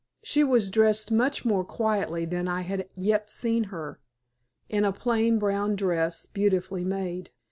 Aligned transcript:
She 0.23 0.43
was 0.43 0.71
dressed 0.71 1.11
much 1.11 1.45
more 1.45 1.63
quietly 1.63 2.25
than 2.25 2.47
I 2.47 2.61
had 2.61 2.89
yet 2.95 3.29
seen 3.29 3.65
her, 3.65 3.99
in 4.67 4.83
a 4.83 4.91
plain 4.91 5.37
brown 5.37 5.75
dress, 5.75 6.25
beautifully 6.25 6.83
made. 6.83 7.29